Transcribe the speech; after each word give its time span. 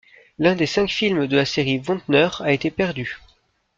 L'un 0.39 0.55
des 0.55 0.65
cinq 0.65 0.89
films 0.89 1.27
de 1.27 1.35
la 1.37 1.45
série 1.45 1.77
Wontner 1.77 2.29
a 2.39 2.53
été 2.53 2.71
perdu. 2.71 3.17